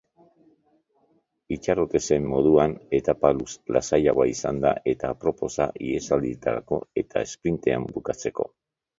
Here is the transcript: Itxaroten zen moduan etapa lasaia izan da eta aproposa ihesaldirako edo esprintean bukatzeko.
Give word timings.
Itxaroten 1.55 2.01
zen 2.13 2.23
moduan 2.29 2.71
etapa 2.99 3.29
lasaia 3.77 4.15
izan 4.31 4.61
da 4.63 4.71
eta 4.93 5.11
aproposa 5.17 5.67
ihesaldirako 5.89 6.79
edo 7.03 7.23
esprintean 7.27 7.87
bukatzeko. 7.99 8.47